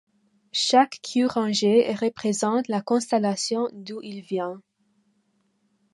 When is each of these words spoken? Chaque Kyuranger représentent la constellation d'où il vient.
Chaque 0.55 0.97
Kyuranger 1.03 1.93
représentent 1.93 2.69
la 2.69 2.81
constellation 2.81 3.69
d'où 3.71 3.99
il 4.01 4.21
vient. 4.23 4.59